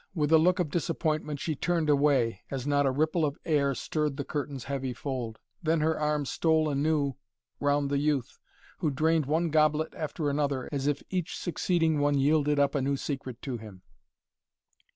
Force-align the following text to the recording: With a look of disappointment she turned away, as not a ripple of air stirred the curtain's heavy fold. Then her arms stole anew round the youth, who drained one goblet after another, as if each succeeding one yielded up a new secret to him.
With 0.15 0.31
a 0.31 0.39
look 0.39 0.57
of 0.57 0.71
disappointment 0.71 1.39
she 1.39 1.53
turned 1.55 1.87
away, 1.87 2.41
as 2.49 2.65
not 2.65 2.87
a 2.87 2.91
ripple 2.91 3.23
of 3.23 3.37
air 3.45 3.75
stirred 3.75 4.17
the 4.17 4.25
curtain's 4.25 4.63
heavy 4.63 4.93
fold. 4.93 5.37
Then 5.61 5.81
her 5.81 5.99
arms 5.99 6.31
stole 6.31 6.69
anew 6.71 7.17
round 7.59 7.91
the 7.91 7.99
youth, 7.99 8.39
who 8.79 8.89
drained 8.89 9.27
one 9.27 9.51
goblet 9.51 9.93
after 9.95 10.27
another, 10.27 10.67
as 10.71 10.87
if 10.87 11.03
each 11.11 11.37
succeeding 11.37 11.99
one 11.99 12.17
yielded 12.17 12.57
up 12.57 12.73
a 12.73 12.81
new 12.81 12.97
secret 12.97 13.43
to 13.43 13.57
him. 13.57 13.83